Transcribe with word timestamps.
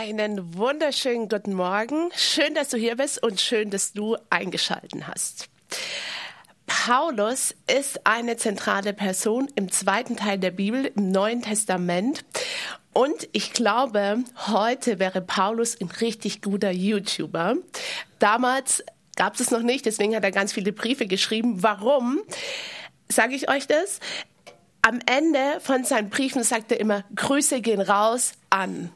Einen 0.00 0.56
wunderschönen 0.56 1.28
guten 1.28 1.52
Morgen. 1.52 2.08
Schön, 2.16 2.54
dass 2.54 2.70
du 2.70 2.78
hier 2.78 2.96
bist 2.96 3.22
und 3.22 3.38
schön, 3.38 3.68
dass 3.68 3.92
du 3.92 4.16
eingeschalten 4.30 5.06
hast. 5.06 5.50
Paulus 6.66 7.54
ist 7.70 8.06
eine 8.06 8.38
zentrale 8.38 8.94
Person 8.94 9.50
im 9.56 9.70
zweiten 9.70 10.16
Teil 10.16 10.38
der 10.38 10.52
Bibel, 10.52 10.90
im 10.96 11.10
Neuen 11.10 11.42
Testament. 11.42 12.24
Und 12.94 13.28
ich 13.32 13.52
glaube, 13.52 14.24
heute 14.46 14.98
wäre 14.98 15.20
Paulus 15.20 15.78
ein 15.78 15.90
richtig 16.00 16.40
guter 16.40 16.70
YouTuber. 16.70 17.56
Damals 18.20 18.82
gab 19.16 19.34
es 19.34 19.40
es 19.40 19.50
noch 19.50 19.60
nicht, 19.60 19.84
deswegen 19.84 20.16
hat 20.16 20.24
er 20.24 20.32
ganz 20.32 20.54
viele 20.54 20.72
Briefe 20.72 21.06
geschrieben. 21.06 21.62
Warum 21.62 22.20
sage 23.10 23.34
ich 23.34 23.50
euch 23.50 23.66
das? 23.66 24.00
Am 24.80 24.98
Ende 25.04 25.60
von 25.60 25.84
seinen 25.84 26.08
Briefen 26.08 26.42
sagt 26.42 26.72
er 26.72 26.80
immer, 26.80 27.04
Grüße 27.14 27.60
gehen 27.60 27.82
raus 27.82 28.32
an. 28.48 28.90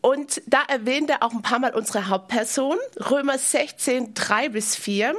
Und 0.00 0.40
da 0.46 0.62
erwähnt 0.68 1.10
er 1.10 1.22
auch 1.22 1.32
ein 1.32 1.42
paar 1.42 1.58
Mal 1.58 1.74
unsere 1.74 2.08
Hauptperson, 2.08 2.78
Römer 3.10 3.38
16, 3.38 4.14
3 4.14 4.48
bis 4.48 4.76
4. 4.76 5.14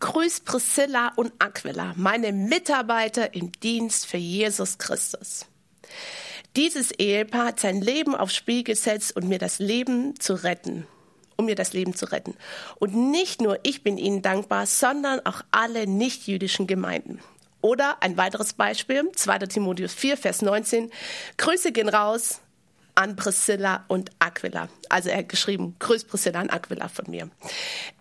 Grüß 0.00 0.40
Priscilla 0.40 1.12
und 1.16 1.32
Aquila, 1.38 1.94
meine 1.96 2.32
Mitarbeiter 2.32 3.34
im 3.34 3.52
Dienst 3.52 4.06
für 4.06 4.16
Jesus 4.16 4.78
Christus. 4.78 5.46
Dieses 6.56 6.90
Ehepaar 6.90 7.46
hat 7.46 7.60
sein 7.60 7.80
Leben 7.80 8.14
aufs 8.14 8.34
Spiel 8.34 8.64
gesetzt 8.64 9.16
und 9.16 9.28
mir 9.28 9.38
das 9.38 9.60
Leben 9.60 10.18
zu 10.18 10.34
retten, 10.34 10.86
um 11.36 11.46
mir 11.46 11.54
das 11.54 11.72
Leben 11.72 11.94
zu 11.94 12.06
retten. 12.06 12.34
Und 12.80 12.94
nicht 12.94 13.40
nur 13.40 13.60
ich 13.62 13.82
bin 13.82 13.96
ihnen 13.96 14.20
dankbar, 14.20 14.66
sondern 14.66 15.24
auch 15.24 15.42
alle 15.52 15.86
nichtjüdischen 15.86 16.66
Gemeinden. 16.66 17.20
Oder 17.60 18.02
ein 18.02 18.16
weiteres 18.16 18.54
Beispiel, 18.54 19.10
2. 19.14 19.38
Timotheus 19.38 19.94
4, 19.94 20.16
Vers 20.16 20.42
19. 20.42 20.90
Grüße 21.38 21.70
gehen 21.70 21.88
raus 21.88 22.40
an 22.94 23.16
Priscilla 23.16 23.84
und 23.88 24.10
Aquila. 24.18 24.68
Also 24.88 25.08
er 25.08 25.18
hat 25.18 25.28
geschrieben, 25.28 25.76
grüß 25.78 26.04
Priscilla 26.04 26.40
und 26.40 26.50
Aquila 26.50 26.88
von 26.88 27.06
mir. 27.08 27.30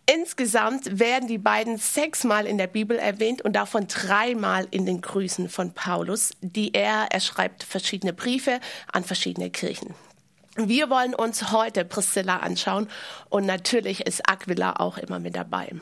Insgesamt 0.05 0.99
werden 0.99 1.27
die 1.27 1.37
beiden 1.37 1.77
sechsmal 1.77 2.45
in 2.45 2.57
der 2.57 2.67
Bibel 2.67 2.97
erwähnt 2.97 3.41
und 3.41 3.53
davon 3.53 3.87
dreimal 3.87 4.67
in 4.71 4.85
den 4.85 5.01
Grüßen 5.01 5.47
von 5.47 5.73
Paulus, 5.73 6.31
die 6.41 6.73
er, 6.73 7.07
er 7.11 7.19
schreibt 7.21 7.63
verschiedene 7.63 8.11
Briefe 8.11 8.59
an 8.91 9.03
verschiedene 9.03 9.49
Kirchen. 9.49 9.93
Wir 10.55 10.89
wollen 10.89 11.15
uns 11.15 11.51
heute 11.51 11.85
Priscilla 11.85 12.37
anschauen 12.37 12.89
und 13.29 13.45
natürlich 13.45 14.01
ist 14.01 14.27
Aquila 14.27 14.73
auch 14.77 14.97
immer 14.97 15.19
mit 15.19 15.35
dabei. 15.35 15.73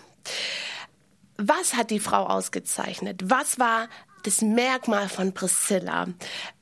Was 1.38 1.74
hat 1.74 1.90
die 1.90 2.00
Frau 2.00 2.26
ausgezeichnet? 2.28 3.22
Was 3.24 3.58
war 3.58 3.88
das 4.24 4.42
Merkmal 4.42 5.10
von 5.10 5.34
Priscilla? 5.34 6.08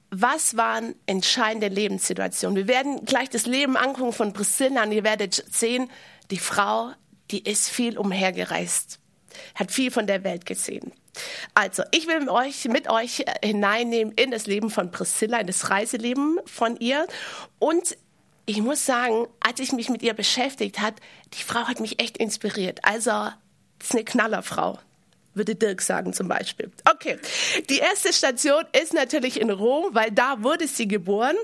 Was 0.09 0.55
waren 0.55 0.95
entscheidende 1.05 1.67
Lebenssituationen. 1.67 2.55
Wir 2.55 2.67
werden 2.67 3.05
gleich 3.05 3.29
das 3.29 3.45
Leben 3.45 3.75
angucken 3.75 4.13
von 4.13 4.33
Priscilla 4.33 4.83
und 4.83 4.91
ihr 4.91 5.03
werdet 5.03 5.43
sehen, 5.51 5.89
die 6.31 6.37
Frau, 6.37 6.91
die 7.31 7.43
ist 7.43 7.69
viel 7.69 7.97
umhergereist, 7.97 8.99
hat 9.55 9.71
viel 9.71 9.91
von 9.91 10.07
der 10.07 10.23
Welt 10.23 10.45
gesehen. 10.45 10.91
Also, 11.55 11.83
ich 11.91 12.07
will 12.07 12.19
mit 12.19 12.29
euch, 12.29 12.65
mit 12.65 12.89
euch 12.89 13.25
hineinnehmen 13.43 14.13
in 14.13 14.31
das 14.31 14.45
Leben 14.45 14.69
von 14.69 14.91
Priscilla, 14.91 15.39
in 15.39 15.47
das 15.47 15.69
Reiseleben 15.69 16.39
von 16.45 16.77
ihr. 16.77 17.07
Und 17.59 17.97
ich 18.45 18.61
muss 18.61 18.85
sagen, 18.85 19.27
als 19.39 19.59
ich 19.59 19.71
mich 19.71 19.89
mit 19.89 20.03
ihr 20.03 20.13
beschäftigt 20.13 20.79
hat, 20.79 20.95
die 21.33 21.43
Frau 21.43 21.61
hat 21.61 21.79
mich 21.79 21.99
echt 21.99 22.17
inspiriert. 22.17 22.79
Also, 22.83 23.29
ist 23.79 23.93
eine 23.93 24.03
Knallerfrau 24.03 24.79
würde 25.37 25.55
Dirk 25.55 25.81
sagen 25.81 26.13
zum 26.13 26.27
Beispiel. 26.27 26.71
Okay, 26.89 27.17
die 27.69 27.79
erste 27.79 28.13
Station 28.13 28.63
ist 28.81 28.93
natürlich 28.93 29.39
in 29.39 29.49
Rom, 29.49 29.93
weil 29.93 30.11
da 30.11 30.43
wurde 30.43 30.67
sie 30.67 30.87
geboren. 30.87 31.35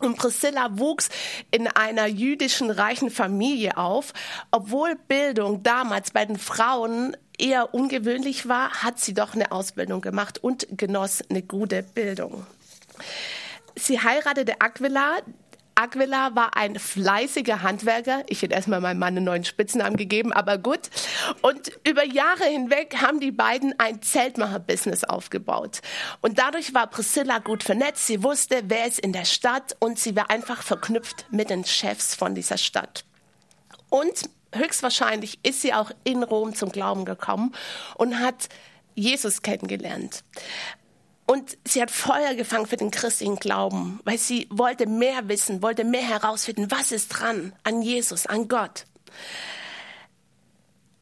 Und 0.00 0.16
Priscilla 0.16 0.76
wuchs 0.78 1.08
in 1.50 1.68
einer 1.68 2.06
jüdischen 2.06 2.70
reichen 2.70 3.10
Familie 3.10 3.78
auf. 3.78 4.12
Obwohl 4.50 4.96
Bildung 5.08 5.62
damals 5.62 6.10
bei 6.10 6.24
den 6.24 6.36
Frauen 6.36 7.16
eher 7.38 7.74
ungewöhnlich 7.74 8.48
war, 8.48 8.82
hat 8.82 8.98
sie 8.98 9.14
doch 9.14 9.34
eine 9.34 9.52
Ausbildung 9.52 10.00
gemacht 10.00 10.42
und 10.42 10.66
genoss 10.70 11.22
eine 11.30 11.42
gute 11.42 11.82
Bildung. 11.82 12.44
Sie 13.76 14.00
heiratete 14.00 14.60
Aquila, 14.60 15.18
Aquila 15.74 16.34
war 16.34 16.56
ein 16.56 16.78
fleißiger 16.78 17.62
Handwerker. 17.62 18.22
Ich 18.28 18.42
hätte 18.42 18.54
erstmal 18.54 18.80
meinem 18.80 18.98
Mann 18.98 19.16
einen 19.16 19.24
neuen 19.24 19.44
Spitznamen 19.44 19.96
gegeben, 19.96 20.32
aber 20.32 20.58
gut. 20.58 20.90
Und 21.42 21.72
über 21.88 22.04
Jahre 22.04 22.44
hinweg 22.44 22.96
haben 23.00 23.20
die 23.20 23.32
beiden 23.32 23.74
ein 23.78 24.00
Zeltmacher-Business 24.00 25.04
aufgebaut. 25.04 25.80
Und 26.20 26.38
dadurch 26.38 26.74
war 26.74 26.86
Priscilla 26.86 27.38
gut 27.38 27.62
vernetzt. 27.62 28.06
Sie 28.06 28.22
wusste, 28.22 28.62
wer 28.66 28.86
ist 28.86 29.00
in 29.00 29.12
der 29.12 29.24
Stadt 29.24 29.76
und 29.80 29.98
sie 29.98 30.14
war 30.14 30.30
einfach 30.30 30.62
verknüpft 30.62 31.26
mit 31.30 31.50
den 31.50 31.64
Chefs 31.64 32.14
von 32.14 32.34
dieser 32.34 32.58
Stadt. 32.58 33.04
Und 33.90 34.28
höchstwahrscheinlich 34.54 35.40
ist 35.42 35.62
sie 35.62 35.74
auch 35.74 35.90
in 36.04 36.22
Rom 36.22 36.54
zum 36.54 36.70
Glauben 36.70 37.04
gekommen 37.04 37.52
und 37.96 38.20
hat 38.20 38.48
Jesus 38.94 39.42
kennengelernt. 39.42 40.22
Und 41.34 41.58
sie 41.64 41.82
hat 41.82 41.90
Feuer 41.90 42.34
gefangen 42.36 42.66
für 42.66 42.76
den 42.76 42.92
christlichen 42.92 43.34
Glauben, 43.34 43.98
weil 44.04 44.18
sie 44.18 44.46
wollte 44.50 44.86
mehr 44.86 45.28
wissen, 45.28 45.62
wollte 45.62 45.82
mehr 45.82 46.08
herausfinden, 46.08 46.70
was 46.70 46.92
ist 46.92 47.08
dran 47.08 47.52
an 47.64 47.82
Jesus, 47.82 48.26
an 48.26 48.46
Gott. 48.46 48.84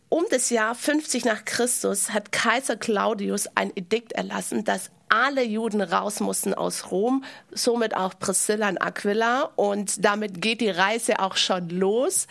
Um 0.09 0.25
das 0.31 0.49
Jahr 0.49 0.75
50 0.75 1.27
nach 1.27 1.45
Christus 1.45 2.15
hat 2.15 2.33
Kaiser 2.33 2.77
Claudius 2.77 3.47
ein 3.57 3.73
Edikt 3.77 4.13
erlassen, 4.13 4.65
dass 4.65 4.91
alle 5.13 5.45
Juden 5.45 5.83
raus 5.83 6.21
mussten 6.21 6.55
aus 6.55 6.91
Rom, 6.91 7.23
somit 7.51 7.95
auch 7.95 8.19
Priscilla 8.19 8.71
und 8.71 8.79
Aquila. 8.79 9.51
Und 9.57 10.03
damit 10.05 10.41
geht 10.41 10.63
die 10.63 10.71
Reise 10.71 11.21
auch 11.21 11.37
schon 11.37 11.69
los. 11.69 12.27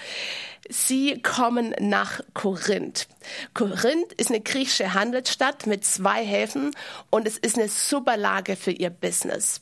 Sie 0.68 1.22
kommen 1.22 1.75
nach 1.80 2.22
Korinth. 2.34 3.08
Korinth 3.53 4.14
ist 4.14 4.30
eine 4.30 4.42
griechische 4.42 4.96
Handelsstadt 4.96 5.68
mit 5.68 5.86
zwei 5.86 6.25
Häfen 6.25 6.72
und 7.12 7.28
es 7.28 7.38
ist 7.38 7.58
eine 7.58 7.69
super 7.69 8.18
Lage 8.18 8.56
für 8.56 8.72
ihr 8.72 8.90
Business. 8.90 9.59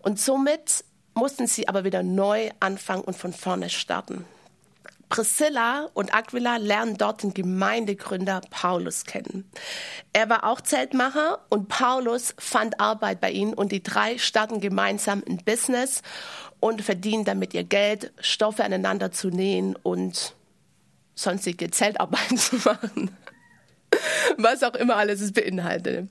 Und 0.00 0.18
somit 0.18 0.84
mussten 1.14 1.46
sie 1.46 1.68
aber 1.68 1.84
wieder 1.84 2.02
neu 2.02 2.50
anfangen 2.58 3.02
und 3.02 3.16
von 3.16 3.32
vorne 3.32 3.70
starten. 3.70 4.24
Priscilla 5.08 5.88
und 5.94 6.14
Aquila 6.14 6.56
lernen 6.56 6.96
dort 6.96 7.22
den 7.22 7.32
Gemeindegründer 7.32 8.40
Paulus 8.50 9.04
kennen. 9.04 9.50
Er 10.12 10.28
war 10.28 10.44
auch 10.44 10.60
Zeltmacher 10.60 11.40
und 11.48 11.68
Paulus 11.68 12.34
fand 12.38 12.80
Arbeit 12.80 13.20
bei 13.20 13.30
ihnen 13.30 13.54
und 13.54 13.72
die 13.72 13.82
drei 13.82 14.18
starten 14.18 14.60
gemeinsam 14.60 15.22
ein 15.28 15.38
Business 15.38 16.02
und 16.60 16.82
verdienen 16.82 17.24
damit 17.24 17.54
ihr 17.54 17.64
Geld, 17.64 18.12
Stoffe 18.20 18.64
aneinander 18.64 19.12
zu 19.12 19.28
nähen 19.28 19.76
und 19.76 20.34
sonstige 21.14 21.70
Zeltarbeiten 21.70 22.36
zu 22.38 22.56
machen 22.56 23.16
was 24.36 24.62
auch 24.62 24.74
immer 24.74 24.96
alles 24.96 25.20
es 25.20 25.32
beinhaltet. 25.32 26.08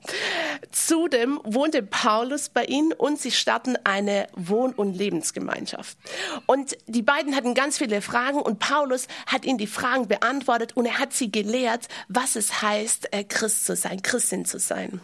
Zudem 0.71 1.39
wohnte 1.43 1.83
Paulus 1.83 2.49
bei 2.49 2.66
ihnen 2.66 2.93
und 2.93 3.19
sie 3.19 3.31
starten 3.31 3.75
eine 3.83 4.27
Wohn- 4.35 4.73
und 4.73 4.95
Lebensgemeinschaft. 4.95 5.97
Und 6.45 6.77
die 6.87 7.01
beiden 7.01 7.35
hatten 7.35 7.53
ganz 7.53 7.77
viele 7.77 8.01
Fragen 8.01 8.41
und 8.41 8.59
Paulus 8.59 9.07
hat 9.27 9.45
ihnen 9.45 9.57
die 9.57 9.67
Fragen 9.67 10.07
beantwortet 10.07 10.75
und 10.75 10.85
er 10.85 10.99
hat 10.99 11.13
sie 11.13 11.31
gelehrt, 11.31 11.87
was 12.07 12.35
es 12.35 12.61
heißt, 12.61 13.13
äh, 13.13 13.23
Christ 13.23 13.66
zu 13.66 13.75
sein, 13.75 14.01
Christin 14.01 14.45
zu 14.45 14.59
sein. 14.59 15.01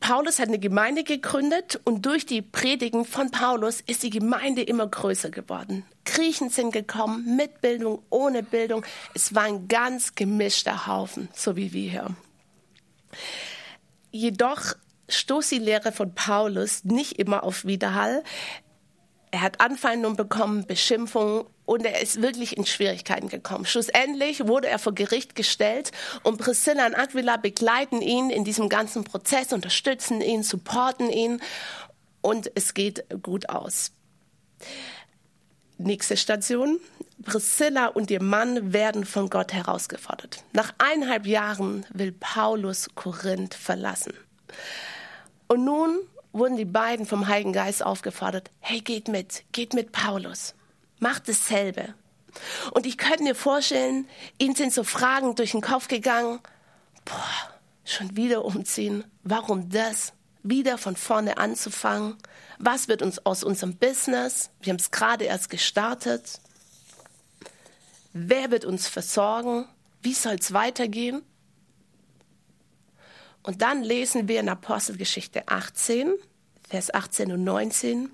Paulus 0.00 0.38
hat 0.38 0.48
eine 0.48 0.58
Gemeinde 0.58 1.04
gegründet 1.04 1.80
und 1.84 2.04
durch 2.06 2.26
die 2.26 2.42
Predigen 2.42 3.04
von 3.04 3.30
Paulus 3.30 3.80
ist 3.80 4.02
die 4.02 4.10
Gemeinde 4.10 4.62
immer 4.62 4.86
größer 4.86 5.30
geworden. 5.30 5.84
Griechen 6.04 6.50
sind 6.50 6.72
gekommen, 6.72 7.36
mit 7.36 7.60
Bildung, 7.60 8.02
ohne 8.10 8.42
Bildung. 8.42 8.84
Es 9.14 9.34
war 9.34 9.44
ein 9.44 9.68
ganz 9.68 10.14
gemischter 10.14 10.86
Haufen, 10.86 11.28
so 11.32 11.56
wie 11.56 11.72
wir 11.72 11.90
hier. 11.90 12.16
Jedoch 14.10 14.74
stoß 15.08 15.48
die 15.48 15.58
Lehre 15.58 15.92
von 15.92 16.14
Paulus 16.14 16.84
nicht 16.84 17.18
immer 17.18 17.42
auf 17.42 17.64
Widerhall. 17.64 18.22
Er 19.36 19.42
hat 19.42 19.60
Anfeindungen 19.60 20.16
bekommen, 20.16 20.66
Beschimpfungen 20.66 21.44
und 21.66 21.84
er 21.84 22.00
ist 22.00 22.22
wirklich 22.22 22.56
in 22.56 22.64
Schwierigkeiten 22.64 23.28
gekommen. 23.28 23.66
Schlussendlich 23.66 24.46
wurde 24.46 24.66
er 24.66 24.78
vor 24.78 24.94
Gericht 24.94 25.34
gestellt 25.34 25.92
und 26.22 26.38
Priscilla 26.38 26.86
und 26.86 26.94
Aquila 26.94 27.36
begleiten 27.36 28.00
ihn 28.00 28.30
in 28.30 28.44
diesem 28.44 28.70
ganzen 28.70 29.04
Prozess, 29.04 29.52
unterstützen 29.52 30.22
ihn, 30.22 30.42
supporten 30.42 31.10
ihn 31.10 31.42
und 32.22 32.50
es 32.54 32.72
geht 32.72 33.04
gut 33.22 33.50
aus. 33.50 33.92
Nächste 35.76 36.16
Station. 36.16 36.80
Priscilla 37.22 37.88
und 37.88 38.10
ihr 38.10 38.22
Mann 38.22 38.72
werden 38.72 39.04
von 39.04 39.28
Gott 39.28 39.52
herausgefordert. 39.52 40.44
Nach 40.54 40.72
eineinhalb 40.78 41.26
Jahren 41.26 41.84
will 41.92 42.12
Paulus 42.12 42.88
Korinth 42.94 43.52
verlassen. 43.52 44.14
Und 45.46 45.66
nun 45.66 45.98
wurden 46.38 46.56
die 46.56 46.64
beiden 46.64 47.06
vom 47.06 47.28
Heiligen 47.28 47.52
Geist 47.52 47.84
aufgefordert, 47.84 48.50
hey, 48.60 48.80
geht 48.80 49.08
mit, 49.08 49.44
geht 49.52 49.74
mit 49.74 49.92
Paulus, 49.92 50.54
macht 50.98 51.28
dasselbe. 51.28 51.94
Und 52.72 52.86
ich 52.86 52.98
könnte 52.98 53.22
mir 53.22 53.34
vorstellen, 53.34 54.08
ihnen 54.38 54.54
sind 54.54 54.72
so 54.72 54.84
Fragen 54.84 55.34
durch 55.34 55.52
den 55.52 55.62
Kopf 55.62 55.88
gegangen, 55.88 56.40
boah, 57.04 57.56
schon 57.84 58.16
wieder 58.16 58.44
umziehen, 58.44 59.04
warum 59.22 59.70
das? 59.70 60.12
Wieder 60.42 60.78
von 60.78 60.94
vorne 60.94 61.38
anzufangen. 61.38 62.16
Was 62.58 62.88
wird 62.88 63.02
uns 63.02 63.24
aus 63.26 63.42
unserem 63.42 63.76
Business? 63.76 64.50
Wir 64.60 64.72
haben 64.72 64.78
es 64.78 64.92
gerade 64.92 65.24
erst 65.24 65.50
gestartet. 65.50 66.40
Wer 68.12 68.50
wird 68.50 68.64
uns 68.64 68.86
versorgen? 68.86 69.66
Wie 70.02 70.14
soll 70.14 70.34
es 70.34 70.52
weitergehen? 70.52 71.22
Und 73.46 73.62
dann 73.62 73.84
lesen 73.84 74.26
wir 74.26 74.40
in 74.40 74.48
Apostelgeschichte 74.48 75.46
18, 75.46 76.14
Vers 76.68 76.92
18 76.92 77.30
und 77.30 77.44
19. 77.44 78.10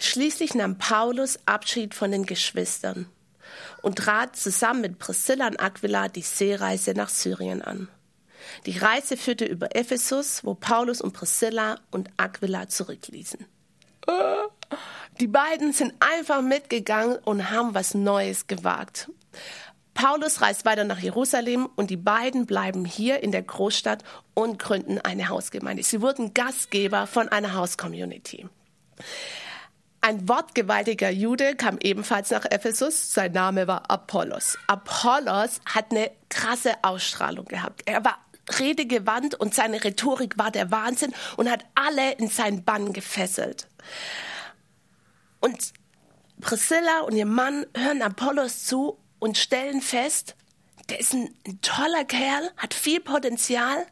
Schließlich 0.00 0.52
nahm 0.54 0.78
Paulus 0.78 1.38
Abschied 1.46 1.94
von 1.94 2.10
den 2.10 2.26
Geschwistern 2.26 3.08
und 3.82 3.98
trat 3.98 4.34
zusammen 4.34 4.80
mit 4.80 4.98
Priscilla 4.98 5.46
und 5.46 5.60
Aquila 5.60 6.08
die 6.08 6.22
Seereise 6.22 6.94
nach 6.94 7.08
Syrien 7.08 7.62
an. 7.62 7.86
Die 8.66 8.76
Reise 8.76 9.16
führte 9.16 9.44
über 9.44 9.76
Ephesus, 9.76 10.42
wo 10.42 10.54
Paulus 10.54 11.00
und 11.00 11.12
Priscilla 11.12 11.78
und 11.92 12.10
Aquila 12.16 12.68
zurückließen. 12.68 13.46
Die 15.20 15.28
beiden 15.28 15.72
sind 15.72 15.94
einfach 16.00 16.42
mitgegangen 16.42 17.16
und 17.18 17.52
haben 17.52 17.74
was 17.74 17.94
Neues 17.94 18.48
gewagt. 18.48 19.08
Paulus 19.96 20.42
reist 20.42 20.66
weiter 20.66 20.84
nach 20.84 20.98
Jerusalem 20.98 21.70
und 21.74 21.88
die 21.88 21.96
beiden 21.96 22.44
bleiben 22.44 22.84
hier 22.84 23.22
in 23.22 23.32
der 23.32 23.42
Großstadt 23.42 24.04
und 24.34 24.58
gründen 24.58 25.00
eine 25.00 25.30
Hausgemeinde. 25.30 25.82
Sie 25.82 26.02
wurden 26.02 26.34
Gastgeber 26.34 27.06
von 27.06 27.30
einer 27.30 27.54
Hauscommunity. 27.54 28.46
Ein 30.02 30.28
wortgewaltiger 30.28 31.08
Jude 31.08 31.56
kam 31.56 31.78
ebenfalls 31.82 32.30
nach 32.30 32.44
Ephesus. 32.44 33.14
Sein 33.14 33.32
Name 33.32 33.66
war 33.68 33.90
Apollos. 33.90 34.58
Apollos 34.66 35.60
hat 35.64 35.90
eine 35.90 36.10
krasse 36.28 36.74
Ausstrahlung 36.82 37.46
gehabt. 37.46 37.80
Er 37.86 38.04
war 38.04 38.18
redegewandt 38.58 39.34
und 39.34 39.54
seine 39.54 39.82
Rhetorik 39.82 40.36
war 40.36 40.50
der 40.50 40.70
Wahnsinn 40.70 41.14
und 41.38 41.50
hat 41.50 41.64
alle 41.74 42.12
in 42.12 42.28
seinen 42.28 42.64
Bann 42.64 42.92
gefesselt. 42.92 43.66
Und 45.40 45.72
Priscilla 46.42 47.00
und 47.00 47.16
ihr 47.16 47.24
Mann 47.24 47.64
hören 47.74 48.02
Apollos 48.02 48.64
zu 48.64 48.98
und 49.18 49.38
stellen 49.38 49.80
fest, 49.80 50.34
der 50.88 51.00
ist 51.00 51.14
ein, 51.14 51.34
toller 51.62 52.04
Kerl, 52.04 52.50
hat 52.56 52.74
viel 52.74 53.00
Potenzial, 53.00 53.86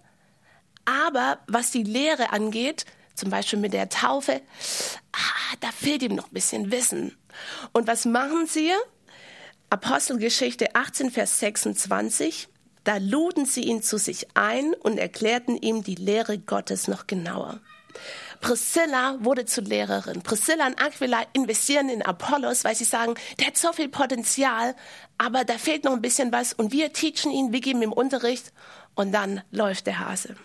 aber 0.84 1.40
was 1.46 1.70
die 1.70 1.82
Lehre 1.82 2.32
angeht, 2.32 2.84
zum 3.14 3.30
Beispiel 3.30 3.58
mit 3.58 3.72
der 3.72 3.88
Taufe, 3.88 4.40
ah, 5.12 5.56
da 5.60 5.70
fehlt 5.72 6.02
ihm 6.02 6.14
noch 6.14 6.28
ein 6.28 6.34
bisschen 6.34 6.70
Wissen. 6.70 7.16
Und 7.72 7.86
was 7.86 8.04
machen 8.04 8.46
sie? 8.46 8.72
Apostelgeschichte 9.70 10.74
18, 10.74 11.10
Vers 11.10 11.40
26. 11.40 12.48
Da 12.84 12.98
luden 12.98 13.46
sie 13.46 13.62
ihn 13.62 13.82
zu 13.82 13.96
sich 13.96 14.28
ein 14.34 14.74
und 14.74 14.98
erklärten 14.98 15.56
ihm 15.56 15.82
die 15.82 15.94
Lehre 15.94 16.38
Gottes 16.38 16.86
noch 16.86 17.06
genauer. 17.06 17.60
Priscilla 18.44 19.16
wurde 19.20 19.46
zur 19.46 19.64
Lehrerin. 19.64 20.20
Priscilla 20.20 20.66
und 20.66 20.78
Aquila 20.78 21.22
investieren 21.32 21.88
in 21.88 22.02
Apollos, 22.02 22.62
weil 22.62 22.74
sie 22.74 22.84
sagen, 22.84 23.14
der 23.38 23.46
hat 23.46 23.56
so 23.56 23.72
viel 23.72 23.88
Potenzial, 23.88 24.76
aber 25.16 25.44
da 25.44 25.56
fehlt 25.56 25.84
noch 25.84 25.94
ein 25.94 26.02
bisschen 26.02 26.30
was 26.30 26.52
und 26.52 26.70
wir 26.70 26.92
teachen 26.92 27.32
ihn, 27.32 27.54
wir 27.54 27.62
geben 27.62 27.80
ihm 27.80 27.90
Unterricht 27.90 28.52
und 28.96 29.12
dann 29.12 29.40
läuft 29.50 29.86
der 29.86 29.98
Hase. 29.98 30.36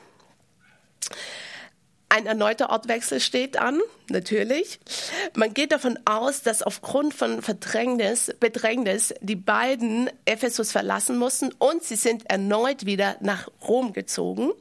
Ein 2.08 2.26
erneuter 2.26 2.70
Ortwechsel 2.70 3.20
steht 3.20 3.58
an, 3.58 3.82
natürlich. 4.08 4.80
Man 5.36 5.54
geht 5.54 5.74
davon 5.74 6.00
aus, 6.06 6.42
dass 6.42 6.64
aufgrund 6.64 7.14
von 7.14 7.42
Verdrängnis, 7.42 8.34
Bedrängnis 8.40 9.14
die 9.20 9.36
beiden 9.36 10.10
Ephesus 10.24 10.72
verlassen 10.72 11.18
mussten 11.18 11.52
und 11.60 11.84
sie 11.84 11.98
sind 11.98 12.30
erneut 12.30 12.86
wieder 12.86 13.18
nach 13.20 13.50
Rom 13.68 13.92
gezogen. 13.92 14.54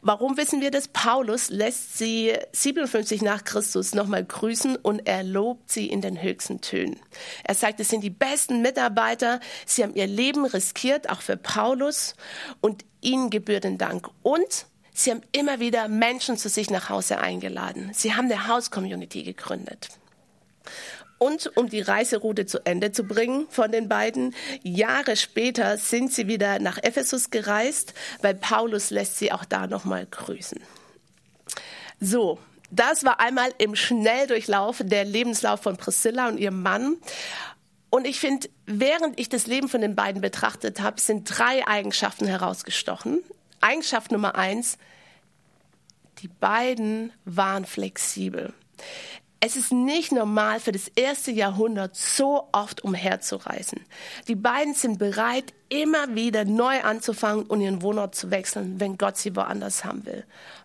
Warum 0.00 0.36
wissen 0.36 0.60
wir 0.60 0.70
das? 0.70 0.86
Paulus 0.88 1.50
lässt 1.50 1.98
sie 1.98 2.32
57 2.52 3.20
nach 3.22 3.42
Christus 3.42 3.94
nochmal 3.94 4.24
grüßen 4.24 4.76
und 4.76 5.00
er 5.06 5.24
lobt 5.24 5.70
sie 5.72 5.86
in 5.86 6.00
den 6.00 6.22
höchsten 6.22 6.60
Tönen. 6.60 7.00
Er 7.42 7.56
sagt, 7.56 7.80
es 7.80 7.88
sind 7.88 8.02
die 8.02 8.10
besten 8.10 8.62
Mitarbeiter. 8.62 9.40
Sie 9.66 9.82
haben 9.82 9.94
ihr 9.94 10.06
Leben 10.06 10.44
riskiert, 10.46 11.10
auch 11.10 11.20
für 11.20 11.36
Paulus. 11.36 12.14
Und 12.60 12.84
ihnen 13.00 13.30
gebührt 13.30 13.64
den 13.64 13.76
Dank. 13.76 14.08
Und 14.22 14.66
sie 14.92 15.10
haben 15.10 15.22
immer 15.32 15.58
wieder 15.58 15.88
Menschen 15.88 16.36
zu 16.36 16.48
sich 16.48 16.70
nach 16.70 16.88
Hause 16.90 17.18
eingeladen. 17.18 17.90
Sie 17.92 18.14
haben 18.14 18.30
eine 18.30 18.46
House-Community 18.46 19.24
gegründet. 19.24 19.88
Und 21.18 21.56
um 21.56 21.68
die 21.68 21.80
Reiseroute 21.80 22.46
zu 22.46 22.64
Ende 22.64 22.92
zu 22.92 23.04
bringen 23.04 23.46
von 23.50 23.72
den 23.72 23.88
beiden, 23.88 24.34
Jahre 24.62 25.16
später 25.16 25.76
sind 25.76 26.12
sie 26.12 26.28
wieder 26.28 26.60
nach 26.60 26.78
Ephesus 26.78 27.30
gereist, 27.30 27.94
weil 28.22 28.34
Paulus 28.34 28.90
lässt 28.90 29.18
sie 29.18 29.32
auch 29.32 29.44
da 29.44 29.66
nochmal 29.66 30.06
grüßen. 30.06 30.60
So, 32.00 32.38
das 32.70 33.04
war 33.04 33.18
einmal 33.18 33.50
im 33.58 33.74
Schnelldurchlauf 33.74 34.82
der 34.84 35.04
Lebenslauf 35.04 35.60
von 35.60 35.76
Priscilla 35.76 36.28
und 36.28 36.38
ihrem 36.38 36.62
Mann. 36.62 36.96
Und 37.90 38.06
ich 38.06 38.20
finde, 38.20 38.48
während 38.66 39.18
ich 39.18 39.28
das 39.28 39.46
Leben 39.46 39.68
von 39.68 39.80
den 39.80 39.96
beiden 39.96 40.20
betrachtet 40.20 40.80
habe, 40.80 41.00
sind 41.00 41.24
drei 41.24 41.66
Eigenschaften 41.66 42.26
herausgestochen. 42.26 43.22
Eigenschaft 43.60 44.12
Nummer 44.12 44.34
eins, 44.36 44.78
die 46.18 46.28
beiden 46.28 47.12
waren 47.24 47.64
flexibel. 47.64 48.52
Es 49.40 49.54
ist 49.54 49.70
nicht 49.70 50.10
normal 50.10 50.58
für 50.58 50.72
das 50.72 50.88
erste 50.88 51.30
Jahrhundert 51.30 51.94
so 51.94 52.48
oft 52.50 52.82
umherzureisen. 52.82 53.84
Die 54.26 54.34
beiden 54.34 54.74
sind 54.74 54.98
bereit, 54.98 55.54
immer 55.68 56.14
wieder 56.16 56.44
neu 56.44 56.80
anzufangen 56.82 57.46
und 57.46 57.60
ihren 57.60 57.82
Wohnort 57.82 58.16
zu 58.16 58.32
wechseln, 58.32 58.80
wenn 58.80 58.98
Gott 58.98 59.16
sie 59.16 59.36
woanders 59.36 59.84
haben 59.84 60.04
will. 60.06 60.24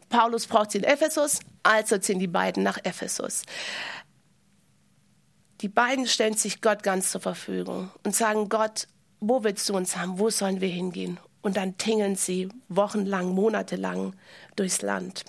Paulus 0.09 0.47
braucht 0.47 0.71
sie 0.71 0.79
in 0.79 0.83
Ephesus, 0.85 1.39
also 1.61 1.99
ziehen 1.99 2.19
die 2.19 2.27
beiden 2.27 2.63
nach 2.63 2.79
Ephesus. 2.83 3.43
Die 5.61 5.69
beiden 5.69 6.07
stellen 6.07 6.33
sich 6.33 6.61
Gott 6.61 6.81
ganz 6.81 7.11
zur 7.11 7.21
Verfügung 7.21 7.91
und 8.03 8.15
sagen, 8.15 8.49
Gott, 8.49 8.87
wo 9.19 9.43
willst 9.43 9.69
du 9.69 9.75
uns 9.75 9.95
haben? 9.97 10.19
Wo 10.19 10.29
sollen 10.29 10.61
wir 10.61 10.67
hingehen? 10.67 11.19
Und 11.41 11.57
dann 11.57 11.77
tingeln 11.77 12.15
sie 12.15 12.49
wochenlang, 12.69 13.29
monatelang 13.29 14.15
durchs 14.55 14.81
Land. 14.81 15.25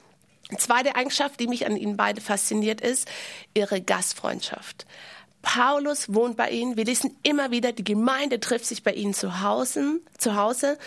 Zweite 0.58 0.94
Eigenschaft, 0.94 1.40
die 1.40 1.46
mich 1.46 1.66
an 1.66 1.76
ihnen 1.76 1.96
beide 1.96 2.20
fasziniert, 2.20 2.80
ist 2.80 3.08
ihre 3.54 3.80
Gastfreundschaft. 3.80 4.86
Paulus 5.42 6.12
wohnt 6.12 6.36
bei 6.36 6.50
ihnen. 6.50 6.76
Wir 6.76 6.84
lesen 6.84 7.16
immer 7.22 7.50
wieder, 7.50 7.72
die 7.72 7.84
Gemeinde 7.84 8.40
trifft 8.40 8.66
sich 8.66 8.82
bei 8.82 8.92
ihnen 8.92 9.14
zu 9.14 9.42
Hause, 9.42 10.00
zu 10.18 10.36
Hause. 10.36 10.78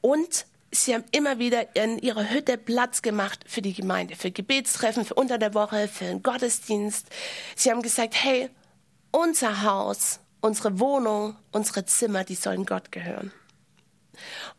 Und 0.00 0.46
sie 0.70 0.94
haben 0.94 1.04
immer 1.10 1.38
wieder 1.38 1.74
in 1.76 1.98
ihrer 1.98 2.30
Hütte 2.30 2.58
Platz 2.58 3.02
gemacht 3.02 3.40
für 3.46 3.60
die 3.60 3.74
Gemeinde, 3.74 4.16
für 4.16 4.30
Gebetstreffen, 4.30 5.04
für 5.04 5.14
unter 5.14 5.38
der 5.38 5.54
Woche, 5.54 5.88
für 5.88 6.04
den 6.04 6.22
Gottesdienst. 6.22 7.08
Sie 7.56 7.70
haben 7.70 7.82
gesagt, 7.82 8.14
hey, 8.14 8.50
unser 9.10 9.62
Haus, 9.62 10.20
unsere 10.40 10.78
Wohnung, 10.78 11.36
unsere 11.50 11.84
Zimmer, 11.84 12.24
die 12.24 12.34
sollen 12.36 12.64
Gott 12.66 12.92
gehören. 12.92 13.32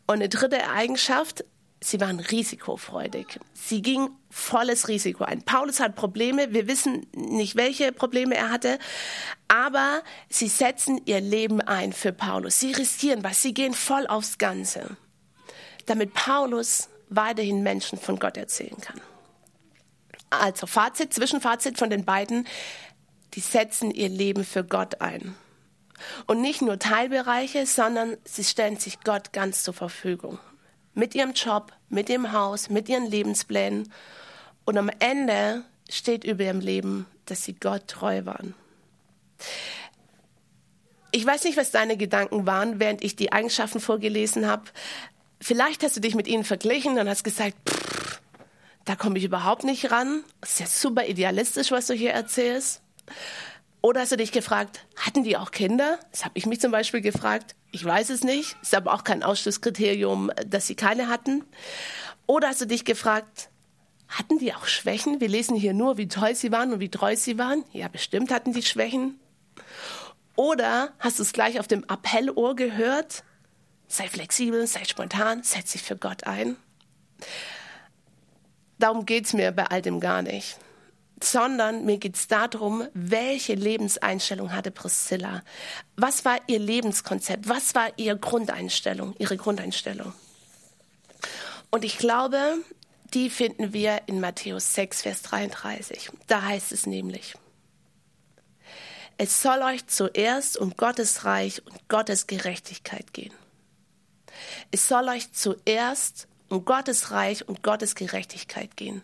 Und 0.06 0.16
eine 0.16 0.28
dritte 0.28 0.68
Eigenschaft, 0.70 1.44
sie 1.84 2.00
waren 2.00 2.18
risikofreudig. 2.18 3.38
Sie 3.52 3.82
ging 3.82 4.08
volles 4.30 4.88
Risiko 4.88 5.24
ein. 5.24 5.42
Paulus 5.42 5.80
hat 5.80 5.94
Probleme, 5.94 6.52
wir 6.52 6.66
wissen 6.66 7.06
nicht, 7.14 7.56
welche 7.56 7.92
Probleme 7.92 8.36
er 8.36 8.50
hatte, 8.50 8.78
aber 9.48 10.02
sie 10.28 10.48
setzen 10.48 11.00
ihr 11.04 11.20
Leben 11.20 11.60
ein 11.60 11.92
für 11.92 12.12
Paulus. 12.12 12.58
Sie 12.58 12.72
riskieren 12.72 13.22
was, 13.22 13.42
sie 13.42 13.54
gehen 13.54 13.74
voll 13.74 14.06
aufs 14.06 14.38
Ganze, 14.38 14.96
damit 15.86 16.14
Paulus 16.14 16.88
weiterhin 17.10 17.62
Menschen 17.62 17.98
von 17.98 18.18
Gott 18.18 18.36
erzählen 18.36 18.80
kann. 18.80 19.00
Also 20.30 20.66
Fazit, 20.66 21.12
Zwischenfazit 21.12 21.78
von 21.78 21.90
den 21.90 22.04
beiden, 22.04 22.48
die 23.34 23.40
setzen 23.40 23.90
ihr 23.90 24.08
Leben 24.08 24.44
für 24.44 24.64
Gott 24.64 25.00
ein. 25.00 25.34
Und 26.26 26.40
nicht 26.40 26.60
nur 26.60 26.78
Teilbereiche, 26.78 27.66
sondern 27.66 28.16
sie 28.24 28.42
stellen 28.42 28.78
sich 28.78 29.00
Gott 29.04 29.32
ganz 29.32 29.62
zur 29.62 29.74
Verfügung 29.74 30.38
mit 30.94 31.14
ihrem 31.14 31.32
Job, 31.32 31.72
mit 31.88 32.08
dem 32.08 32.32
Haus, 32.32 32.70
mit 32.70 32.88
ihren 32.88 33.06
Lebensplänen. 33.06 33.92
Und 34.64 34.78
am 34.78 34.90
Ende 34.98 35.64
steht 35.90 36.24
über 36.24 36.44
ihrem 36.44 36.60
Leben, 36.60 37.06
dass 37.26 37.44
sie 37.44 37.54
Gott 37.54 37.88
treu 37.88 38.24
waren. 38.24 38.54
Ich 41.10 41.24
weiß 41.24 41.44
nicht, 41.44 41.56
was 41.56 41.70
deine 41.70 41.96
Gedanken 41.96 42.46
waren, 42.46 42.80
während 42.80 43.04
ich 43.04 43.14
die 43.14 43.32
Eigenschaften 43.32 43.80
vorgelesen 43.80 44.46
habe. 44.46 44.64
Vielleicht 45.40 45.82
hast 45.82 45.96
du 45.96 46.00
dich 46.00 46.14
mit 46.14 46.26
ihnen 46.26 46.44
verglichen 46.44 46.98
und 46.98 47.08
hast 47.08 47.22
gesagt, 47.22 47.54
pff, 47.68 48.20
da 48.84 48.96
komme 48.96 49.18
ich 49.18 49.24
überhaupt 49.24 49.64
nicht 49.64 49.90
ran. 49.90 50.24
Das 50.40 50.52
ist 50.52 50.60
ja 50.60 50.66
super 50.66 51.06
idealistisch, 51.06 51.70
was 51.70 51.86
du 51.86 51.94
hier 51.94 52.12
erzählst. 52.12 52.82
Oder 53.84 54.00
hast 54.00 54.12
du 54.12 54.16
dich 54.16 54.32
gefragt, 54.32 54.80
hatten 54.96 55.24
die 55.24 55.36
auch 55.36 55.50
Kinder? 55.50 55.98
Das 56.10 56.24
habe 56.24 56.38
ich 56.38 56.46
mich 56.46 56.58
zum 56.58 56.72
Beispiel 56.72 57.02
gefragt. 57.02 57.54
Ich 57.70 57.84
weiß 57.84 58.08
es 58.08 58.24
nicht. 58.24 58.56
Ist 58.62 58.74
aber 58.74 58.94
auch 58.94 59.04
kein 59.04 59.22
Ausschlusskriterium, 59.22 60.30
dass 60.46 60.66
sie 60.66 60.74
keine 60.74 61.08
hatten. 61.08 61.44
Oder 62.26 62.48
hast 62.48 62.62
du 62.62 62.66
dich 62.66 62.86
gefragt, 62.86 63.50
hatten 64.08 64.38
die 64.38 64.54
auch 64.54 64.64
Schwächen? 64.64 65.20
Wir 65.20 65.28
lesen 65.28 65.54
hier 65.54 65.74
nur, 65.74 65.98
wie 65.98 66.08
toll 66.08 66.34
sie 66.34 66.50
waren 66.50 66.72
und 66.72 66.80
wie 66.80 66.88
treu 66.88 67.14
sie 67.14 67.36
waren. 67.36 67.62
Ja, 67.72 67.88
bestimmt 67.88 68.32
hatten 68.32 68.54
die 68.54 68.62
Schwächen. 68.62 69.20
Oder 70.34 70.94
hast 70.98 71.18
du 71.18 71.22
es 71.22 71.34
gleich 71.34 71.60
auf 71.60 71.68
dem 71.68 71.84
Appellohr 71.84 72.56
gehört? 72.56 73.22
Sei 73.86 74.08
flexibel, 74.08 74.66
sei 74.66 74.84
spontan, 74.86 75.42
setz 75.42 75.72
dich 75.72 75.82
für 75.82 75.96
Gott 75.98 76.24
ein. 76.24 76.56
Darum 78.78 79.04
geht 79.04 79.26
es 79.26 79.34
mir 79.34 79.52
bei 79.52 79.66
all 79.66 79.82
dem 79.82 80.00
gar 80.00 80.22
nicht. 80.22 80.56
Sondern 81.22 81.84
mir 81.84 81.98
geht 81.98 82.16
es 82.16 82.26
darum, 82.26 82.86
welche 82.92 83.54
Lebenseinstellung 83.54 84.52
hatte 84.52 84.70
Priscilla? 84.70 85.42
Was 85.96 86.24
war 86.24 86.38
ihr 86.48 86.58
Lebenskonzept? 86.58 87.48
Was 87.48 87.74
war 87.74 87.90
ihre 87.96 88.18
Grundeinstellung? 88.18 89.14
Ihre 89.18 89.36
Grundeinstellung? 89.36 90.12
Und 91.70 91.84
ich 91.84 91.98
glaube, 91.98 92.58
die 93.14 93.30
finden 93.30 93.72
wir 93.72 94.02
in 94.06 94.20
Matthäus 94.20 94.74
6, 94.74 95.02
Vers 95.02 95.22
33. 95.22 96.10
Da 96.26 96.42
heißt 96.42 96.72
es 96.72 96.86
nämlich, 96.86 97.34
es 99.16 99.40
soll 99.40 99.62
euch 99.62 99.86
zuerst 99.86 100.56
um 100.56 100.76
Gottes 100.76 101.24
Reich 101.24 101.64
und 101.64 101.88
Gottes 101.88 102.26
Gerechtigkeit 102.26 103.12
gehen. 103.12 103.32
Es 104.72 104.88
soll 104.88 105.08
euch 105.08 105.32
zuerst 105.32 106.26
um 106.48 106.64
Gottes 106.64 107.12
Reich 107.12 107.48
und 107.48 107.62
Gottes 107.62 107.94
Gerechtigkeit 107.94 108.76
gehen. 108.76 109.02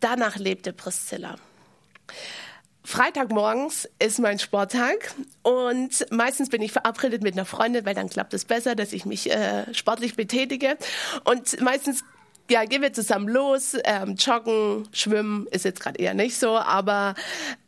Danach 0.00 0.36
lebte 0.36 0.72
Priscilla. 0.72 1.36
Freitagmorgens 2.84 3.86
ist 3.98 4.18
mein 4.18 4.38
Sporttag 4.38 5.14
und 5.42 6.06
meistens 6.10 6.48
bin 6.48 6.62
ich 6.62 6.72
verabredet 6.72 7.22
mit 7.22 7.34
einer 7.34 7.44
Freundin, 7.44 7.84
weil 7.84 7.94
dann 7.94 8.08
klappt 8.08 8.32
es 8.32 8.46
besser, 8.46 8.74
dass 8.74 8.94
ich 8.94 9.04
mich 9.04 9.30
äh, 9.30 9.74
sportlich 9.74 10.16
betätige. 10.16 10.78
Und 11.24 11.60
meistens 11.60 12.02
ja, 12.50 12.64
gehen 12.64 12.82
wir 12.82 12.92
zusammen 12.92 13.28
los. 13.28 13.76
Ähm, 13.84 14.14
joggen, 14.16 14.88
schwimmen 14.92 15.46
ist 15.50 15.64
jetzt 15.64 15.80
gerade 15.80 15.98
eher 15.98 16.14
nicht 16.14 16.38
so, 16.38 16.56
aber 16.56 17.14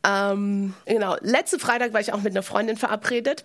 ähm, 0.04 0.74
genau. 0.86 1.16
Letzten 1.20 1.60
Freitag 1.60 1.92
war 1.92 2.00
ich 2.00 2.12
auch 2.12 2.22
mit 2.22 2.32
einer 2.32 2.42
Freundin 2.42 2.76
verabredet 2.76 3.44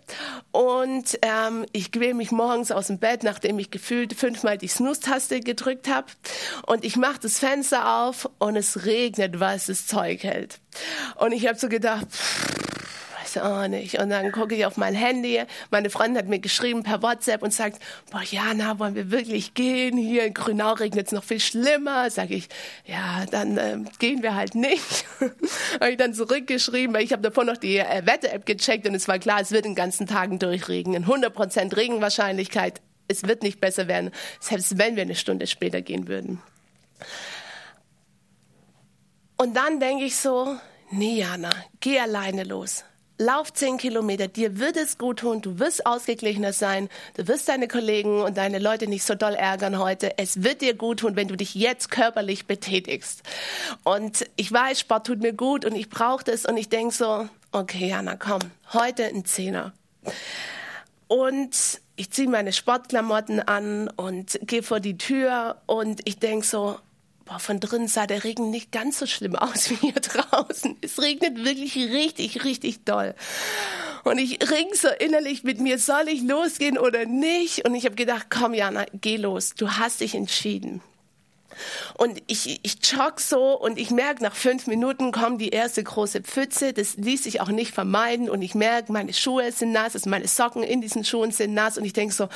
und 0.51 1.19
ähm, 1.21 1.65
ich 1.73 1.91
quäle 1.91 2.13
mich 2.13 2.31
morgens 2.31 2.71
aus 2.71 2.87
dem 2.87 2.99
Bett, 2.99 3.23
nachdem 3.23 3.59
ich 3.59 3.71
gefühlt 3.71 4.13
fünfmal 4.13 4.57
die 4.57 4.67
Snooze-Taste 4.67 5.41
gedrückt 5.41 5.89
habe 5.89 6.07
und 6.65 6.85
ich 6.85 6.95
mache 6.95 7.19
das 7.21 7.39
Fenster 7.39 8.03
auf 8.03 8.29
und 8.39 8.55
es 8.55 8.85
regnet, 8.85 9.39
was 9.39 9.65
das 9.65 9.87
Zeug 9.87 10.23
hält. 10.23 10.59
Und 11.15 11.33
ich 11.33 11.47
habe 11.47 11.57
so 11.57 11.67
gedacht, 11.67 12.07
pff, 12.09 12.64
auch 13.37 13.67
nicht. 13.67 13.99
Und 13.99 14.09
dann 14.09 14.31
gucke 14.31 14.55
ich 14.55 14.65
auf 14.65 14.77
mein 14.77 14.95
Handy. 14.95 15.41
Meine 15.71 15.89
Freundin 15.89 16.17
hat 16.17 16.27
mir 16.27 16.39
geschrieben 16.39 16.83
per 16.83 17.01
WhatsApp 17.01 17.43
und 17.43 17.53
sagt, 17.53 17.81
boah, 18.11 18.21
Jana, 18.21 18.79
wollen 18.79 18.95
wir 18.95 19.11
wirklich 19.11 19.53
gehen? 19.53 19.97
Hier 19.97 20.25
in 20.25 20.33
Grünau 20.33 20.73
regnet 20.73 21.07
es 21.07 21.11
noch 21.11 21.23
viel 21.23 21.39
schlimmer. 21.39 22.09
Sag 22.09 22.31
ich, 22.31 22.49
ja, 22.85 23.25
dann 23.29 23.57
äh, 23.57 23.77
gehen 23.99 24.23
wir 24.23 24.35
halt 24.35 24.55
nicht. 24.55 25.05
habe 25.79 25.91
ich 25.91 25.97
dann 25.97 26.13
zurückgeschrieben, 26.13 26.95
weil 26.95 27.03
ich 27.03 27.11
habe 27.11 27.21
davor 27.21 27.43
noch 27.43 27.57
die 27.57 27.77
äh, 27.77 28.05
Wetter-App 28.05 28.45
gecheckt 28.45 28.87
und 28.87 28.95
es 28.95 29.07
war 29.07 29.19
klar, 29.19 29.41
es 29.41 29.51
wird 29.51 29.65
den 29.65 29.75
ganzen 29.75 30.07
Tagen 30.07 30.39
durchregnen. 30.39 31.05
100% 31.05 31.75
Regenwahrscheinlichkeit. 31.75 32.81
Es 33.07 33.23
wird 33.23 33.43
nicht 33.43 33.59
besser 33.59 33.87
werden, 33.87 34.11
selbst 34.39 34.77
wenn 34.77 34.95
wir 34.95 35.03
eine 35.03 35.15
Stunde 35.15 35.47
später 35.47 35.81
gehen 35.81 36.07
würden. 36.07 36.41
Und 39.37 39.55
dann 39.55 39.79
denke 39.79 40.05
ich 40.05 40.15
so, 40.15 40.55
nee, 40.91 41.19
Jana, 41.19 41.51
geh 41.79 41.99
alleine 41.99 42.43
los 42.43 42.83
lauf 43.17 43.53
zehn 43.53 43.77
Kilometer, 43.77 44.27
dir 44.27 44.59
wird 44.59 44.77
es 44.77 44.97
gut 44.97 45.19
tun, 45.19 45.41
du 45.41 45.59
wirst 45.59 45.85
ausgeglichener 45.85 46.53
sein, 46.53 46.89
du 47.15 47.27
wirst 47.27 47.47
deine 47.47 47.67
Kollegen 47.67 48.21
und 48.21 48.37
deine 48.37 48.59
Leute 48.59 48.87
nicht 48.87 49.03
so 49.03 49.15
doll 49.15 49.33
ärgern 49.33 49.79
heute. 49.79 50.17
Es 50.17 50.43
wird 50.43 50.61
dir 50.61 50.73
gut 50.73 50.99
tun, 50.99 51.15
wenn 51.15 51.27
du 51.27 51.35
dich 51.35 51.55
jetzt 51.55 51.91
körperlich 51.91 52.45
betätigst. 52.45 53.23
Und 53.83 54.25
ich 54.35 54.51
weiß, 54.51 54.79
Sport 54.79 55.07
tut 55.07 55.21
mir 55.21 55.33
gut 55.33 55.65
und 55.65 55.75
ich 55.75 55.89
brauche 55.89 56.23
das 56.23 56.45
und 56.45 56.57
ich 56.57 56.69
denk 56.69 56.93
so, 56.93 57.27
okay, 57.51 57.89
Jana, 57.89 58.15
komm, 58.17 58.41
heute 58.73 59.05
ein 59.05 59.25
Zehner. 59.25 59.73
Und 61.07 61.81
ich 61.95 62.11
ziehe 62.11 62.27
meine 62.27 62.51
Sportklamotten 62.51 63.39
an 63.39 63.89
und 63.89 64.39
gehe 64.43 64.63
vor 64.63 64.79
die 64.79 64.97
Tür 64.97 65.61
und 65.65 66.01
ich 66.05 66.19
denk 66.19 66.43
so, 66.43 66.77
boah, 67.25 67.39
von 67.39 67.59
drinnen 67.59 67.87
sah 67.87 68.07
der 68.07 68.23
Regen 68.23 68.49
nicht 68.51 68.71
ganz 68.71 68.99
so 68.99 69.05
schlimm 69.05 69.35
aus 69.35 69.69
wie 69.69 69.75
hier 69.75 69.93
draußen. 69.93 70.77
Es 70.81 71.01
regnet 71.01 71.43
wirklich 71.43 71.75
richtig, 71.75 72.43
richtig 72.43 72.85
doll. 72.85 73.15
Und 74.03 74.19
ich 74.19 74.39
ring 74.49 74.67
so 74.73 74.87
innerlich 74.99 75.43
mit 75.43 75.59
mir, 75.59 75.79
soll 75.79 76.07
ich 76.07 76.21
losgehen 76.21 76.77
oder 76.77 77.05
nicht? 77.05 77.67
Und 77.67 77.73
ich 77.73 77.85
habe 77.85 77.95
gedacht, 77.95 78.27
komm 78.29 78.53
Jana, 78.53 78.85
geh 78.93 79.17
los. 79.17 79.55
Du 79.55 79.71
hast 79.71 80.01
dich 80.01 80.13
entschieden. 80.13 80.81
Und 81.97 82.21
ich, 82.27 82.59
ich 82.63 82.77
jogge 82.83 83.21
so 83.21 83.59
und 83.59 83.79
ich 83.79 83.89
merke, 83.89 84.21
nach 84.21 84.35
fünf 84.35 84.67
Minuten 84.67 85.11
kommt 85.11 85.41
die 85.41 85.49
erste 85.49 85.83
große 85.83 86.21
Pfütze. 86.21 86.73
Das 86.73 86.97
ließ 86.97 87.23
sich 87.23 87.41
auch 87.41 87.47
nicht 87.47 87.73
vermeiden. 87.73 88.29
Und 88.29 88.41
ich 88.41 88.55
merke, 88.55 88.91
meine 88.91 89.13
Schuhe 89.13 89.51
sind 89.51 89.71
nass, 89.71 89.95
also 89.95 90.09
meine 90.09 90.27
Socken 90.27 90.63
in 90.63 90.81
diesen 90.81 91.05
Schuhen 91.05 91.31
sind 91.31 91.53
nass. 91.53 91.77
Und 91.77 91.85
ich 91.85 91.93
denke 91.93 92.13
so, 92.13 92.29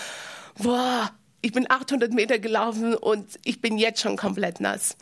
boah, 0.58 1.12
ich 1.42 1.52
bin 1.52 1.70
800 1.70 2.14
Meter 2.14 2.40
gelaufen 2.40 2.96
und 2.96 3.40
ich 3.44 3.62
bin 3.62 3.78
jetzt 3.78 4.02
schon 4.02 4.18
komplett 4.18 4.60
nass. 4.60 4.98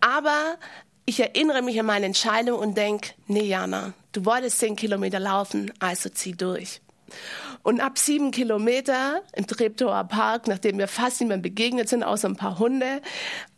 Aber 0.00 0.56
ich 1.06 1.20
erinnere 1.20 1.62
mich 1.62 1.80
an 1.80 1.86
meine 1.86 2.06
Entscheidung 2.06 2.58
und 2.58 2.76
denke, 2.76 3.10
nee, 3.26 3.46
Jana, 3.46 3.94
du 4.12 4.24
wolltest 4.24 4.58
10 4.58 4.76
Kilometer 4.76 5.18
laufen, 5.18 5.72
also 5.78 6.10
zieh 6.10 6.32
durch. 6.32 6.80
Und 7.62 7.80
ab 7.80 7.98
sieben 7.98 8.30
Kilometer 8.30 9.22
im 9.34 9.46
Treptower 9.46 10.04
Park, 10.04 10.46
nachdem 10.46 10.78
wir 10.78 10.88
fast 10.88 11.20
niemand 11.20 11.42
begegnet 11.42 11.88
sind, 11.88 12.02
außer 12.02 12.28
ein 12.28 12.36
paar 12.36 12.58
Hunde 12.58 13.02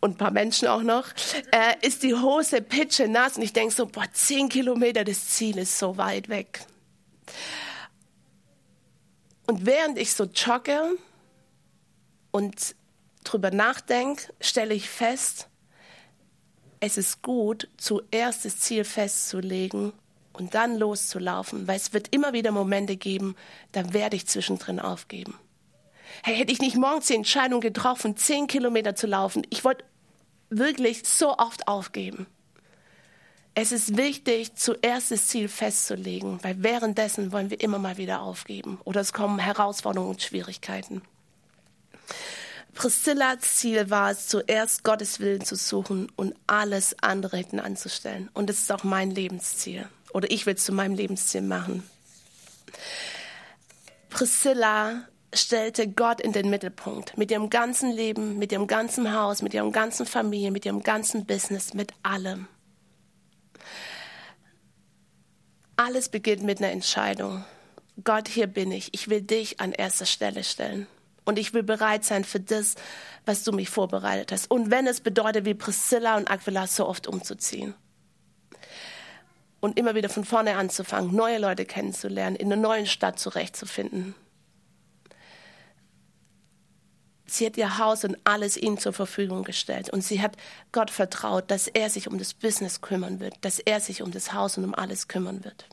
und 0.01 0.13
ein 0.13 0.17
paar 0.17 0.31
Menschen 0.31 0.69
auch 0.69 0.83
noch, 0.83 1.09
äh, 1.53 1.87
ist 1.87 2.03
die 2.03 2.15
Hose 2.15 2.63
pitche 2.63 3.09
nass 3.09 3.37
und 3.37 3.43
ich 3.43 3.53
denke 3.53 3.75
so, 3.75 3.87
boah, 3.87 4.07
zehn 4.13 4.49
Kilometer, 4.49 5.05
das 5.05 5.29
Ziel 5.29 5.59
ist 5.59 5.79
so 5.79 5.97
weit 5.97 6.29
weg. 6.29 6.61
Und 9.47 9.67
während 9.67 9.99
ich 9.99 10.15
so 10.15 10.25
jogge, 10.25 10.97
und 12.31 12.75
drüber 13.25 13.51
nachdenke, 13.51 14.33
stelle 14.41 14.75
ich 14.75 14.89
fest, 14.89 15.49
es 16.81 16.97
ist 16.97 17.23
gut, 17.23 17.69
zuerst 17.77 18.45
das 18.45 18.59
Ziel 18.59 18.85
festzulegen 18.85 19.93
und 20.33 20.55
dann 20.55 20.77
loszulaufen, 20.77 21.69
weil 21.69 21.77
es 21.77 21.93
wird 21.93 22.09
immer 22.15 22.33
wieder 22.33 22.53
Momente 22.53 22.97
geben, 22.97 23.37
da 23.73 23.93
werde 23.93 24.17
ich 24.17 24.27
zwischendrin 24.27 24.81
aufgeben. 24.81 25.39
Hey, 26.23 26.37
hätte 26.37 26.53
ich 26.53 26.61
nicht 26.61 26.77
morgens 26.77 27.07
die 27.07 27.15
Entscheidung 27.15 27.61
getroffen, 27.61 28.17
zehn 28.17 28.47
Kilometer 28.47 28.95
zu 28.95 29.07
laufen, 29.07 29.47
ich 29.51 29.65
wollte 29.65 29.85
wirklich 30.49 31.07
so 31.07 31.37
oft 31.37 31.69
aufgeben. 31.69 32.27
Es 33.55 33.73
ist 33.73 33.97
wichtig, 33.97 34.55
zuerst 34.55 35.11
das 35.11 35.27
Ziel 35.27 35.49
festzulegen, 35.49 36.39
weil 36.43 36.63
währenddessen 36.63 37.33
wollen 37.33 37.51
wir 37.51 37.61
immer 37.61 37.79
mal 37.79 37.99
wieder 37.99 38.23
aufgeben 38.23 38.81
oder 38.85 39.01
es 39.01 39.13
kommen 39.13 39.39
Herausforderungen 39.39 40.11
und 40.11 40.23
Schwierigkeiten. 40.23 41.03
Priscillas 42.75 43.41
Ziel 43.41 43.91
war 43.91 44.11
es, 44.11 44.29
zuerst 44.29 44.85
Gottes 44.85 45.21
Willen 45.21 45.45
zu 45.45 45.57
suchen 45.57 46.11
und 46.17 46.35
alles 46.47 46.97
andere 47.03 47.37
hinten 47.37 47.61
anzustellen. 47.61 48.31
Und 48.33 48.49
das 48.49 48.59
ist 48.59 48.73
auch 48.73 48.85
mein 48.85 49.11
Lebensziel. 49.11 49.89
Oder 50.12 50.31
ich 50.31 50.47
will 50.47 50.55
es 50.55 50.65
zu 50.65 50.73
meinem 50.73 50.95
Lebensziel 50.95 51.43
machen. 51.43 51.83
Priscilla 54.09 55.05
stellte 55.33 55.89
Gott 55.89 56.21
in 56.21 56.33
den 56.33 56.50
Mittelpunkt. 56.50 57.17
Mit 57.17 57.31
ihrem 57.31 57.50
ganzen 57.50 57.91
Leben, 57.91 58.39
mit 58.39 58.53
ihrem 58.53 58.67
ganzen 58.67 59.15
Haus, 59.15 59.43
mit 59.43 59.55
ihrem 59.55 59.73
ganzen 59.73 60.07
Familie, 60.07 60.50
mit 60.50 60.67
ihrem 60.67 60.83
ganzen 60.83 61.27
Business, 61.27 61.75
mit 61.75 61.93
allem. 62.03 62.49
Alles 65.77 66.09
beginnt 66.09 66.43
mit 66.43 66.59
einer 66.59 66.73
Entscheidung. 66.73 67.45
Gott, 68.05 68.29
hier 68.29 68.47
bin 68.47 68.73
ich. 68.73 68.93
Ich 68.93 69.09
will 69.09 69.23
dich 69.23 69.61
an 69.61 69.73
erster 69.73 70.07
Stelle 70.07 70.45
stellen. 70.45 70.87
Und 71.31 71.39
ich 71.39 71.55
will 71.55 71.63
bereit 71.63 72.05
sein 72.05 72.25
für 72.25 72.41
das, 72.41 72.75
was 73.25 73.45
du 73.45 73.53
mich 73.53 73.71
vorbereitet 73.71 74.33
hast. 74.33 74.51
Und 74.51 74.73
wenn 74.73 74.89
es 74.89 75.01
bedeutet, 75.01 75.45
wie 75.45 75.55
Priscilla 75.55 76.17
und 76.17 76.29
Aquila 76.29 76.67
so 76.67 76.89
oft 76.89 77.07
umzuziehen. 77.07 77.75
Und 79.61 79.79
immer 79.79 79.95
wieder 79.95 80.09
von 80.09 80.25
vorne 80.25 80.57
anzufangen, 80.57 81.15
neue 81.15 81.39
Leute 81.39 81.67
kennenzulernen, 81.67 82.35
in 82.35 82.53
einer 82.53 82.61
neuen 82.61 82.85
Stadt 82.85 83.21
zurechtzufinden. 83.21 84.17
Sie 87.27 87.47
hat 87.47 87.57
ihr 87.57 87.79
Haus 87.79 88.03
und 88.03 88.17
alles 88.25 88.57
ihm 88.57 88.77
zur 88.77 88.93
Verfügung 88.93 89.45
gestellt. 89.45 89.89
Und 89.89 90.03
sie 90.03 90.21
hat 90.21 90.37
Gott 90.73 90.91
vertraut, 90.91 91.49
dass 91.49 91.69
er 91.69 91.91
sich 91.91 92.09
um 92.09 92.19
das 92.19 92.35
Business 92.35 92.81
kümmern 92.81 93.21
wird, 93.21 93.35
dass 93.43 93.61
er 93.61 93.79
sich 93.79 94.03
um 94.03 94.11
das 94.11 94.33
Haus 94.33 94.59
und 94.59 94.65
um 94.65 94.75
alles 94.75 95.07
kümmern 95.07 95.45
wird. 95.45 95.69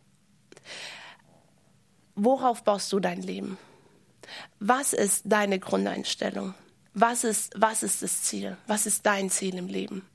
Worauf 2.13 2.63
baust 2.63 2.93
du 2.93 2.99
dein 2.99 3.23
Leben? 3.23 3.57
Was 4.59 4.93
ist 4.93 5.23
deine 5.25 5.59
Grundeinstellung? 5.59 6.53
Was 6.93 7.23
ist, 7.23 7.53
was 7.55 7.83
ist 7.83 8.01
das 8.01 8.23
Ziel? 8.23 8.57
Was 8.67 8.85
ist 8.85 9.05
dein 9.05 9.29
Ziel 9.29 9.55
im 9.55 9.67
Leben? 9.67 10.05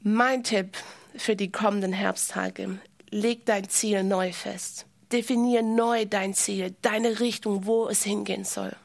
Mein 0.00 0.44
Tipp 0.44 0.76
für 1.16 1.34
die 1.34 1.50
kommenden 1.50 1.92
Herbsttage, 1.92 2.78
leg 3.10 3.44
dein 3.46 3.68
Ziel 3.68 4.04
neu 4.04 4.32
fest. 4.32 4.86
Definier 5.10 5.62
neu 5.62 6.06
dein 6.06 6.34
Ziel, 6.34 6.76
deine 6.82 7.18
Richtung, 7.20 7.66
wo 7.66 7.88
es 7.88 8.04
hingehen 8.04 8.44
soll. 8.44 8.76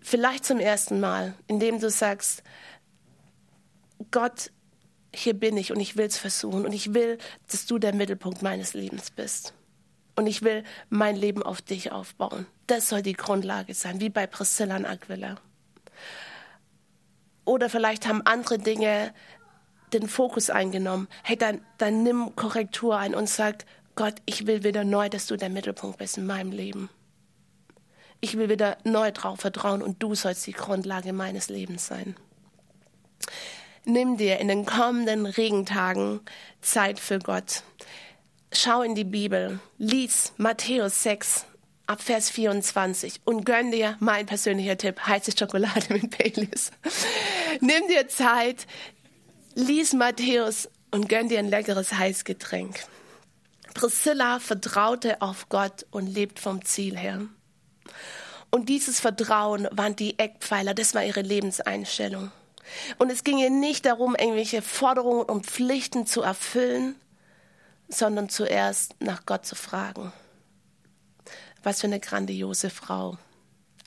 Vielleicht 0.00 0.44
zum 0.44 0.58
ersten 0.58 1.00
Mal, 1.00 1.34
indem 1.46 1.80
du 1.80 1.88
sagst, 1.88 2.42
Gott, 4.10 4.50
hier 5.14 5.34
bin 5.34 5.56
ich 5.56 5.72
und 5.72 5.80
ich 5.80 5.96
will 5.96 6.06
es 6.06 6.18
versuchen 6.18 6.64
und 6.64 6.72
ich 6.72 6.94
will, 6.94 7.18
dass 7.50 7.66
du 7.66 7.78
der 7.78 7.94
Mittelpunkt 7.94 8.42
meines 8.42 8.74
Lebens 8.74 9.10
bist. 9.10 9.54
Und 10.20 10.26
ich 10.26 10.42
will 10.42 10.64
mein 10.90 11.16
Leben 11.16 11.42
auf 11.42 11.62
dich 11.62 11.92
aufbauen. 11.92 12.44
Das 12.66 12.90
soll 12.90 13.00
die 13.00 13.14
Grundlage 13.14 13.72
sein, 13.72 14.00
wie 14.02 14.10
bei 14.10 14.26
Priscilla 14.26 14.76
und 14.76 14.84
Aquila. 14.84 15.36
Oder 17.46 17.70
vielleicht 17.70 18.06
haben 18.06 18.20
andere 18.26 18.58
Dinge 18.58 19.14
den 19.94 20.06
Fokus 20.06 20.50
eingenommen. 20.50 21.08
Hey, 21.22 21.38
dann, 21.38 21.64
dann 21.78 22.02
nimm 22.02 22.36
Korrektur 22.36 22.98
ein 22.98 23.14
und 23.14 23.30
sag, 23.30 23.64
Gott, 23.94 24.16
ich 24.26 24.46
will 24.46 24.62
wieder 24.62 24.84
neu, 24.84 25.08
dass 25.08 25.26
du 25.26 25.38
der 25.38 25.48
Mittelpunkt 25.48 25.96
bist 25.96 26.18
in 26.18 26.26
meinem 26.26 26.52
Leben. 26.52 26.90
Ich 28.20 28.36
will 28.36 28.50
wieder 28.50 28.76
neu 28.84 29.12
drauf 29.12 29.40
vertrauen 29.40 29.80
und 29.80 30.02
du 30.02 30.14
sollst 30.14 30.46
die 30.46 30.52
Grundlage 30.52 31.14
meines 31.14 31.48
Lebens 31.48 31.86
sein. 31.86 32.14
Nimm 33.86 34.18
dir 34.18 34.38
in 34.38 34.48
den 34.48 34.66
kommenden 34.66 35.24
Regentagen 35.24 36.20
Zeit 36.60 37.00
für 37.00 37.20
Gott. 37.20 37.62
Schau 38.52 38.82
in 38.82 38.96
die 38.96 39.04
Bibel, 39.04 39.60
lies 39.78 40.32
Matthäus 40.36 41.04
6 41.04 41.46
ab 41.86 42.02
Vers 42.02 42.30
24 42.30 43.20
und 43.24 43.46
gönn 43.46 43.70
dir 43.70 43.96
mein 44.00 44.26
persönlicher 44.26 44.76
Tipp, 44.76 45.06
heiße 45.06 45.32
Schokolade 45.38 45.94
mit 45.94 46.18
Baileys. 46.18 46.72
Nimm 47.60 47.86
dir 47.88 48.08
Zeit, 48.08 48.66
lies 49.54 49.92
Matthäus 49.92 50.68
und 50.90 51.08
gönn 51.08 51.28
dir 51.28 51.38
ein 51.38 51.48
leckeres 51.48 51.92
Heißgetränk. 51.92 52.80
Priscilla 53.74 54.40
vertraute 54.40 55.22
auf 55.22 55.48
Gott 55.48 55.86
und 55.92 56.08
lebt 56.08 56.40
vom 56.40 56.64
Ziel 56.64 56.98
her. 56.98 57.22
Und 58.50 58.68
dieses 58.68 58.98
Vertrauen 58.98 59.68
waren 59.70 59.94
die 59.94 60.18
Eckpfeiler, 60.18 60.74
das 60.74 60.92
war 60.94 61.04
ihre 61.04 61.22
Lebenseinstellung. 61.22 62.32
Und 62.98 63.10
es 63.10 63.22
ging 63.22 63.38
ihr 63.38 63.50
nicht 63.50 63.86
darum, 63.86 64.16
irgendwelche 64.16 64.60
Forderungen 64.60 65.22
und 65.22 65.46
Pflichten 65.46 66.04
zu 66.04 66.22
erfüllen, 66.22 66.96
sondern 67.90 68.28
zuerst 68.28 68.94
nach 69.00 69.26
Gott 69.26 69.44
zu 69.44 69.54
fragen. 69.54 70.12
Was 71.62 71.82
für 71.82 71.88
eine 71.88 72.00
grandiose 72.00 72.70
Frau. 72.70 73.18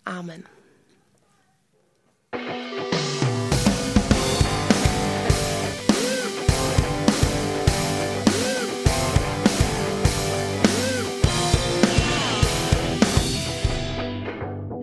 Amen. 0.06 0.46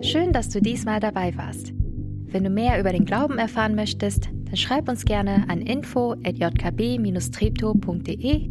Schön, 0.01 0.33
dass 0.33 0.49
du 0.49 0.61
diesmal 0.61 0.99
dabei 0.99 1.37
warst. 1.37 1.71
Wenn 1.73 2.43
du 2.43 2.49
mehr 2.49 2.77
über 2.79 2.91
den 2.91 3.05
Glauben 3.05 3.37
erfahren 3.37 3.75
möchtest, 3.75 4.25
dann 4.25 4.57
schreib 4.57 4.89
uns 4.89 5.05
gerne 5.05 5.45
an 5.47 5.61
info@jkb-treptow.de 5.61 8.50